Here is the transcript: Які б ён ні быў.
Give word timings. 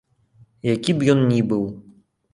Які 0.69 0.95
б 1.01 1.11
ён 1.15 1.21
ні 1.31 1.39
быў. 1.53 1.63